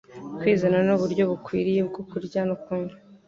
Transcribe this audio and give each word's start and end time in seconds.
Kwizera 0.37 0.77
n’Uburyo 0.87 1.23
Bukwiriye 1.31 1.81
bwo 1.89 2.01
Kurya 2.09 2.41
no 2.47 2.55
Kunywa 2.63 2.95